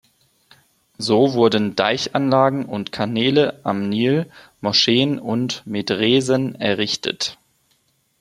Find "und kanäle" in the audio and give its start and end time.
2.65-3.63